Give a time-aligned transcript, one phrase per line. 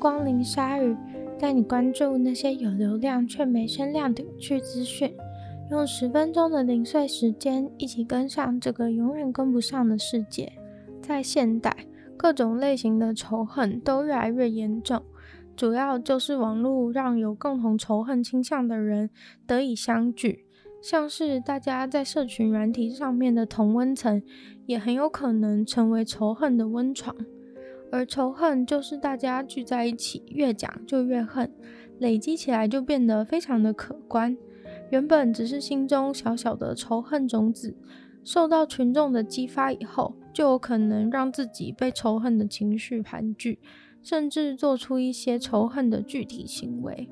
[0.00, 0.96] 光临鲨鱼，
[1.38, 5.14] 带你关注那些有流量却没声量的有趣资讯。
[5.70, 10.50] 用十分钟的零碎时间，一起跟上这个永远跟不上的世界。
[11.02, 11.76] 在现代，
[12.16, 15.02] 各种类型的仇恨都越来越严重，
[15.54, 19.10] 主要就是网络让有共同仇恨倾向的人
[19.46, 20.46] 得以相聚。
[20.80, 24.22] 像是大家在社群软体上面的同温层，
[24.64, 27.14] 也很有可能成为仇恨的温床。
[27.92, 31.52] 而仇恨就是大家聚在一起，越讲就越恨，
[31.98, 34.36] 累积起来就变得非常的可观。
[34.90, 37.76] 原本只是心中小小的仇恨种子，
[38.24, 43.58] 受到群众的激发以后，就有可能让自己被仇恨的情绪盘踞，
[44.02, 47.08] 甚至做出一些仇恨的具体行为。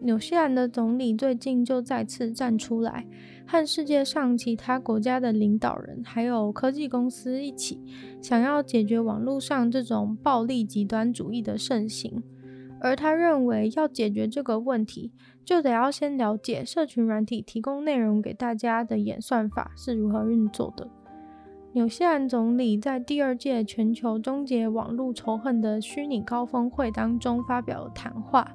[0.00, 3.06] 纽西兰的总理最近就再次站出来，
[3.46, 7.80] 和世界上其他国家的领导人还有科技公司一起，
[8.22, 12.22] 想要解决网络上这种暴力极端主义的盛行。
[12.80, 15.10] 而他认为，要解决这个问题，
[15.44, 20.88] 就得要先了解社群软体提供内容给大家的演算法是如何运作的。
[21.72, 28.54] 纽西兰总理在第二届全球终结网络仇恨的虚拟高峰会当中发表谈话。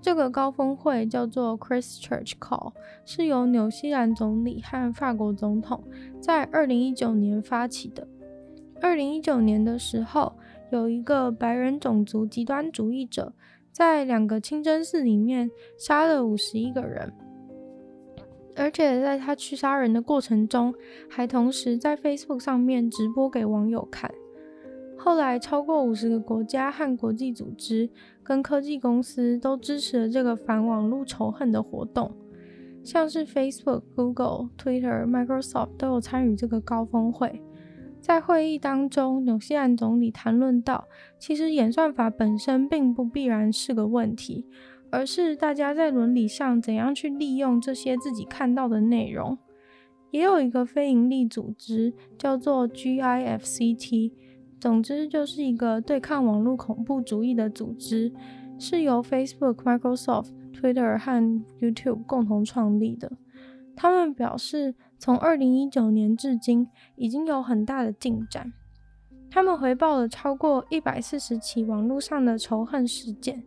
[0.00, 2.72] 这个高峰会叫做 Christchurch Call，
[3.04, 5.82] 是由纽西兰总理和法国总统
[6.20, 8.06] 在二零一九年发起的。
[8.80, 10.32] 二零一九年的时候，
[10.70, 13.32] 有一个白人种族极端主义者
[13.72, 17.12] 在两个清真寺里面杀了五十一个人，
[18.54, 20.72] 而且在他去杀人的过程中，
[21.10, 24.08] 还同时在 Facebook 上面直播给网友看。
[24.96, 27.88] 后来，超过五十个国家和国际组织
[28.28, 32.14] 跟科技公司都支持了这个反网络仇恨的活动，
[32.84, 37.40] 像是 Facebook、Google、Twitter、Microsoft 都有参与这个高峰会。
[38.02, 40.86] 在会议当中，纽西兰总理谈论到，
[41.18, 44.46] 其实演算法本身并不必然是个问题，
[44.90, 49.38] 而是大家在伦理上怎样去利用这些自己看到的内容。
[50.10, 54.12] 也有一个非营利组织叫做 GIFCT。
[54.60, 58.12] 总之，就是一个对抗网络恐怖主义的组织，
[58.58, 63.12] 是由 Facebook、Microsoft、Twitter 和 YouTube 共同创立的。
[63.76, 66.66] 他们表示，从二零一九年至今，
[66.96, 68.52] 已经有很大的进展。
[69.30, 73.44] 他们回报了超过一百四十起网络上的仇恨事件。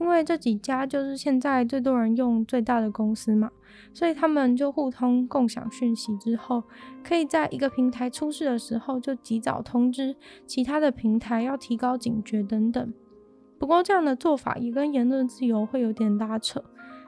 [0.00, 3.50] 因为这几家就是现在最多人用最大的公司嘛，
[3.94, 6.64] 所以他们就互通共享讯息之后，
[7.04, 12.92] 可以在一个平台出事的时候就及早通知其他的平台要提高警觉等等。
[13.58, 16.64] 不过这样的做法也跟言论自由会有点拉扯，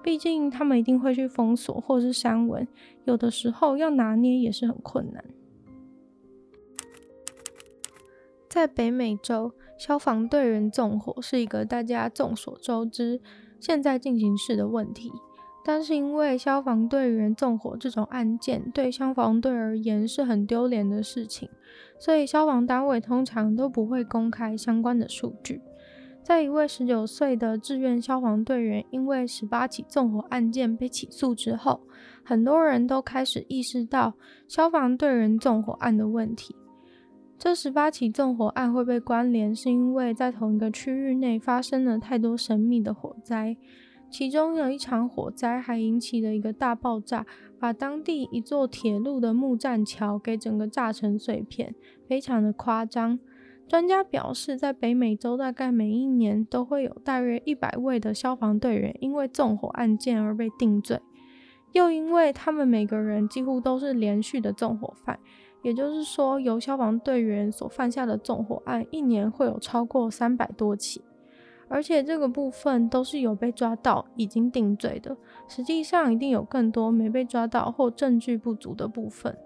[0.00, 2.68] 毕竟他们一定会去封锁或是删文，
[3.04, 5.24] 有的时候要拿捏也是很困难。
[8.48, 9.52] 在北美洲。
[9.78, 13.20] 消防队员纵火是一个大家众所周知、
[13.60, 15.12] 现在进行式的问题，
[15.64, 21.48] 但是因为消防队员纵火这种案件对消防队而言是很丢脸的事情，
[21.98, 25.60] 所以消防单位通常都不会公开相关的数据。
[26.22, 31.82] 在一位十九岁的志愿消防队员因为十八起纵火案件被起诉之后，
[32.24, 34.14] 很多人都开始意识到
[34.48, 36.56] 消防队员纵火案的问题。
[37.38, 43.56] 这十八起纵火案会被关联，是因为在同一个区域内发生了太多神秘的火灾。
[44.08, 47.26] 其中有一场火灾还引起了一个大爆炸，
[47.58, 51.74] 把当地一座铁路的木栈桥给整个炸成碎片，
[52.08, 53.18] 非常的夸张。
[53.68, 61.00] 专家表示，在北美洲大概每一年都会有大约一百位的消防队员因为纵火案件而被定罪，
[61.72, 65.18] 又因为他们每个人几乎都是连续的纵火犯。
[65.66, 71.02] 也就是说，由消防队员所犯下的纵火案，一年会有超过三百多起，
[71.66, 75.16] 而且这个部分都是有被抓到、已经定罪的。
[75.48, 79.36] 实际上，一定有更多没被抓到或证据不足的部分。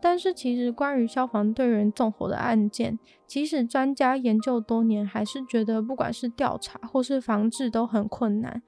[0.00, 8.60] 但是，其实关于消防队员纵火的案件，即使专家研究多年，还是觉得不管是调查或是防治都很困难。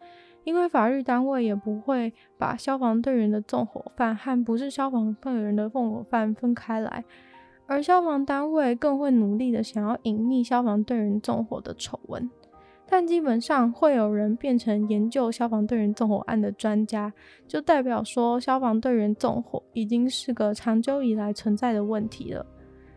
[0.46, 7.04] 因为法律单位也不会把消防队员的纵火犯和不是消防队员的纵火犯分开来，
[7.66, 12.31] 而消防单位更会努力的想要隐匿消防队员纵火的丑闻。
[12.88, 17.12] 但基本上会有人变成研究消防队员纵火案的专家，
[17.48, 22.46] 就代表说消防队员纵火已经是个长久以来存在的问题了。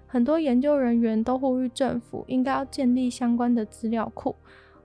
[0.06, 4.36] 很多研究人员都呼吁政府应该要建立相关的资料库。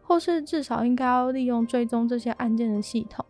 [0.07, 3.25] 或是至少应该要利用追踪这些案件的系统。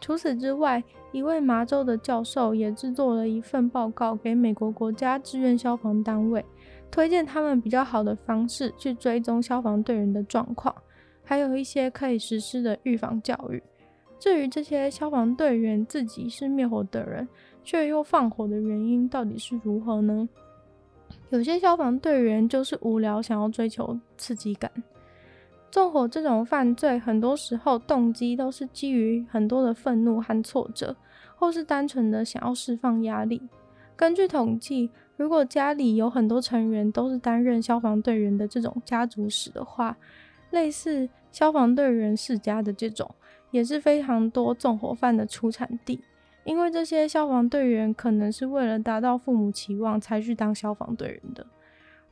[0.00, 0.82] 除此之外，
[1.12, 6.44] 一位麻州的教授也制作了一份报告给美国国家志愿消防单位，
[6.90, 10.74] 推荐他们比较好的方式去追踪消防队员的状况，
[11.22, 13.62] 还有一些可以实施的预防教育。
[14.18, 17.26] 至于这些消防队员自己是灭火的人，
[17.62, 20.28] 却又放火的原因到底是如何呢？
[21.30, 24.70] 有些消防队员就是无聊，想要追求刺激感。
[25.74, 30.94] 纵火这种犯罪，很多时候动机都是基于很多的愤怒和挫折，
[31.34, 33.42] 或是单纯的想要释放压力。
[33.96, 39.96] 根据统计，如果家里有很多成员都是担任消防队员的这种家族史的话，
[40.50, 43.12] 类似消防队员世家的这种，
[43.50, 46.04] 也是非常多纵火犯的出产地。
[46.44, 51.44] 因为这些消防队员可能是为了达到父母期望才去当消防队员的，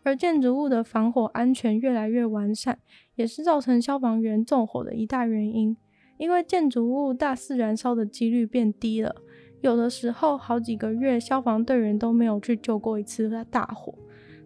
[0.03, 2.79] 而建筑物的防火安全越来越完善，
[3.15, 5.77] 也是造成消防员纵火的一大原因。
[6.19, 9.17] 因为建筑物大肆燃烧的几率变低了，
[9.61, 13.95] 有的时候好几个月消防队员都没有去救过一次大火。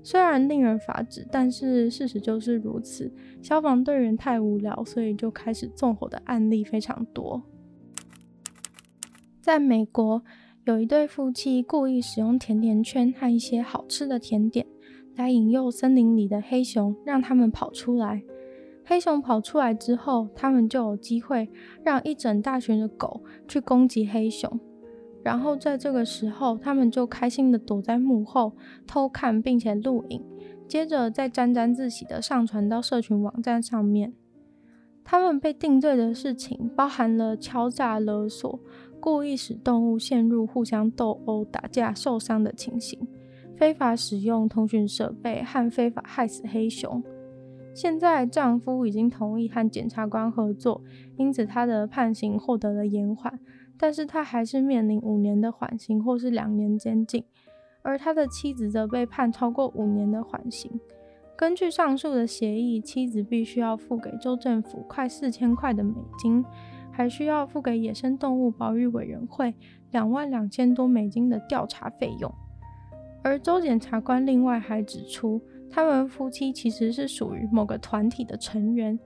[0.02, 3.12] 虽然令人发指，但是事实就是如此。
[3.42, 7.42] 消防队员太无聊，所以就开始纵火的案例非常多。
[9.40, 10.22] 在美国，
[10.64, 14.66] 有一对夫妻故意使用甜甜圈和一些好吃的甜点
[15.16, 18.22] 来引诱森林里的黑熊，让他们跑出来。
[18.84, 21.48] 黑熊跑出来之后，他们就有机会
[21.82, 24.60] 让一整大群的狗去攻击黑熊。
[25.24, 28.52] 然后在这个时候，他们就开心地躲在幕后
[28.86, 30.22] 偷看，并且录影，
[30.68, 34.12] 接着再沾沾自喜地上传到社群网站上面。
[35.02, 38.60] 他们被定罪的事情包含了敲诈勒索。
[38.98, 43.06] 故意使动物陷入互相斗殴、打架、受伤的情形，
[43.56, 47.02] 非法使用通讯设备和非法害死黑熊。
[47.74, 50.82] 现在丈夫已经同意和检察官合作，
[51.16, 53.38] 因此他的判刑获得了延缓，
[53.78, 57.24] 但是他还是面临五年的缓刑或是两年监禁，
[57.82, 60.70] 而他的妻子则被判超过五年的缓刑。
[61.36, 66.44] 根据上述的协议，妻子必须要付给州政府快四千块的美金。
[66.90, 69.54] 还需要付给野生动物保育委员会
[69.90, 72.34] 两万两千多美金的调查费用，
[73.26, 78.96] 而州检察官另外还指出，他们夫妻其实是属于某个团体的成员，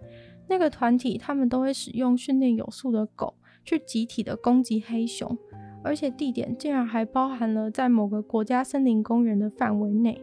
[0.46, 3.32] 那个团体他们都会使用训练有素的狗
[3.64, 5.38] 去集体的攻击黑熊，
[5.82, 10.20] 而且地点竟然还包含了在某个国家森林公园的范围内，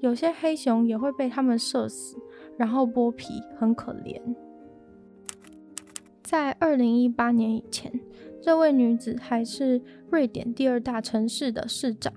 [0.00, 2.16] 有些黑熊也会被他们射死，
[2.56, 4.18] 然后剥皮，很可怜。
[6.22, 7.92] 在二零一八年以前，
[8.40, 12.10] 这位女子还是瑞典第二大城市的市长。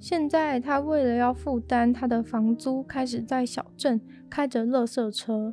[0.00, 4.00] 现在，他为了要负担他的房租，开始在小镇
[4.30, 5.52] 开着垃圾车。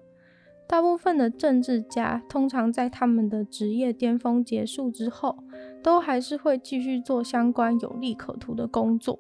[0.68, 5.38] 大部分的政治家通常在他们的职业巅峰结束之后，
[5.84, 9.20] 都还是会继续做相关有利可图的工作，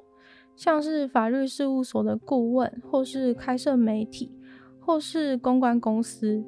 [0.55, 4.31] 像是法律事务所的顾问，或是开设媒体，
[4.79, 6.43] 或是公关公司。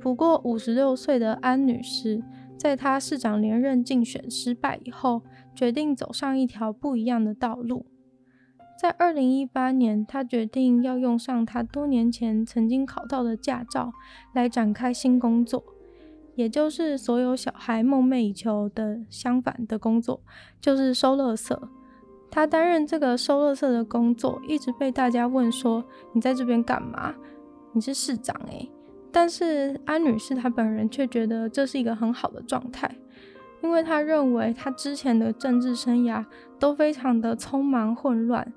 [0.00, 2.22] 不过，五十六岁的安女士，
[2.56, 5.22] 在她市长连任竞选失败以后，
[5.54, 7.86] 决定走上一条不一样的道路。
[8.80, 13.92] 在二零一八年，他决定要用上他多年前曾经考到的驾照，
[14.32, 15.62] 来展开新工作，
[16.34, 20.22] 也就是所有小孩梦寐以求的相反的工作，
[20.62, 21.54] 就是收垃圾。
[22.30, 25.84] 他担任这个收垃圾的工作，一直被大家问说
[26.14, 27.14] ：“你在这边干嘛？
[27.74, 28.70] 你是市长欸。”
[29.12, 32.90] 但是安女士她本人却觉得这是一个很好的状态，
[33.62, 36.24] 因为她认为她之前的政治生涯
[36.58, 38.50] 都非常的匆忙混乱，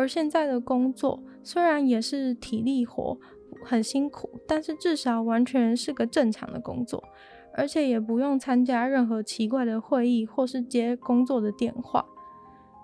[0.00, 3.18] 而现在的工作虽然也是体力活，
[3.62, 7.04] 很辛苦，但是至少完全是个正常的工作，
[7.52, 12.02] 而且也不用参加任何奇怪的会议或是接工作的电话。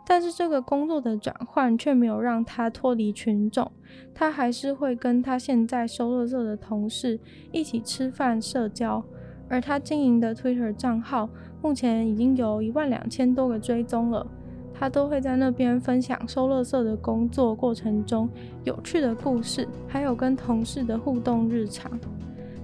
[0.07, 3.73] 但是这个工作的转换却没有让他脱离群众，
[4.15, 7.19] 他还是会跟他现在收垃圾的同事
[7.51, 9.03] 一起吃饭社交，
[9.49, 11.31] 而他经营的 Twitter 账号
[11.63, 14.27] 目前已经有一万两千多个追踪了，
[14.79, 18.29] 他都会在那边分享收垃圾的工作过程中
[18.65, 21.91] 有趣的故事，还有跟同事的互动日常。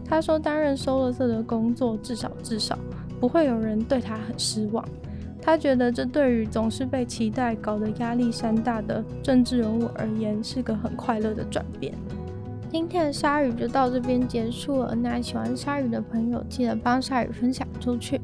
[0.05, 2.79] 他说担任收垃圾的工作至少至少
[3.19, 4.85] 不会有人对他很失望。
[5.41, 11.93] 他觉得这对于总是被期待、搞得压力山大的政治人物而言，是个很快乐的转变。
[12.73, 14.95] 今天的鲨鱼就到这边结束了。
[14.95, 18.19] 那喜欢鲨鱼的朋友，记得帮鲨鱼分享出去。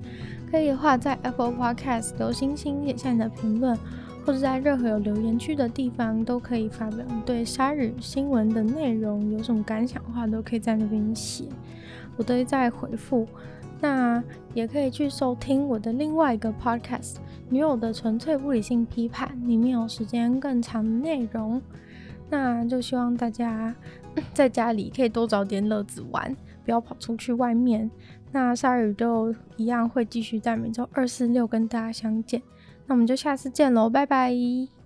[0.51, 3.77] 可以的话，在 Apple Podcast 留星星，写下你的评论，
[4.25, 11.45] 或者在任何有留言区的地方，都可以发表你对鲨鱼新闻的内容有什么感想的话，都可以在那边写，
[12.17, 13.29] 我都会在回复。
[13.83, 14.25] 那
[14.55, 17.17] 也可以去收听我的另外一个 podcast
[17.51, 21.61] 《女友的纯粹不理性批判》，里面有时间更长的内容。
[22.31, 23.75] 那就希望大家
[24.35, 27.91] 在家里可以多找点乐子玩，不要跑出去外面。
[28.31, 32.43] 那鲨鱼就一样会继续在每周二、四、六跟大家相见。
[32.87, 34.78] 那我们就下次见喽，拜拜。